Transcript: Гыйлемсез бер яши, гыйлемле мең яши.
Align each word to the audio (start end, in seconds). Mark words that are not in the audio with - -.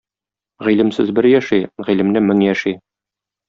Гыйлемсез 0.67 1.11
бер 1.21 1.29
яши, 1.33 1.61
гыйлемле 1.91 2.25
мең 2.33 2.45
яши. 2.51 2.77